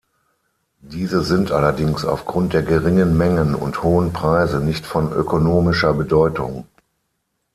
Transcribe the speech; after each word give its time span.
Diese 0.81 1.21
sind 1.21 1.51
allerdings 1.51 2.05
aufgrund 2.05 2.53
der 2.53 2.63
geringen 2.63 3.15
Mengen 3.19 3.53
und 3.53 3.83
hohen 3.83 4.11
Preise 4.13 4.59
nicht 4.59 4.83
von 4.87 5.13
ökonomischer 5.13 5.93
Bedeutung. 5.93 6.65